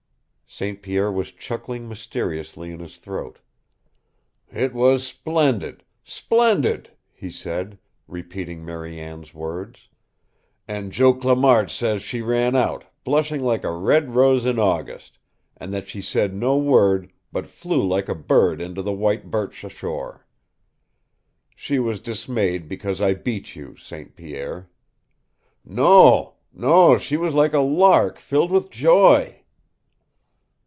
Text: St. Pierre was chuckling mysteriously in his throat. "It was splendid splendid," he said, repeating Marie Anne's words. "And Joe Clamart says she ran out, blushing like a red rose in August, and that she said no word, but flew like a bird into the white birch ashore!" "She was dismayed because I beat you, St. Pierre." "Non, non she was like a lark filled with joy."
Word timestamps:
St. 0.53 0.81
Pierre 0.81 1.09
was 1.09 1.31
chuckling 1.31 1.87
mysteriously 1.87 2.71
in 2.71 2.81
his 2.81 2.97
throat. 2.97 3.39
"It 4.51 4.73
was 4.73 5.07
splendid 5.07 5.85
splendid," 6.03 6.91
he 7.13 7.29
said, 7.29 7.79
repeating 8.05 8.59
Marie 8.65 8.99
Anne's 8.99 9.33
words. 9.33 9.87
"And 10.67 10.91
Joe 10.91 11.13
Clamart 11.13 11.69
says 11.71 12.01
she 12.03 12.21
ran 12.21 12.53
out, 12.53 12.83
blushing 13.05 13.39
like 13.41 13.63
a 13.63 13.71
red 13.71 14.13
rose 14.13 14.45
in 14.45 14.59
August, 14.59 15.17
and 15.55 15.73
that 15.73 15.87
she 15.87 16.01
said 16.01 16.35
no 16.35 16.57
word, 16.57 17.13
but 17.31 17.47
flew 17.47 17.87
like 17.87 18.09
a 18.09 18.13
bird 18.13 18.59
into 18.59 18.81
the 18.81 18.91
white 18.91 19.31
birch 19.31 19.63
ashore!" 19.63 20.27
"She 21.55 21.79
was 21.79 22.01
dismayed 22.01 22.67
because 22.67 22.99
I 22.99 23.13
beat 23.13 23.55
you, 23.55 23.77
St. 23.77 24.17
Pierre." 24.17 24.69
"Non, 25.63 26.33
non 26.51 26.99
she 26.99 27.15
was 27.15 27.33
like 27.33 27.53
a 27.53 27.59
lark 27.61 28.19
filled 28.19 28.51
with 28.51 28.69
joy." 28.69 29.37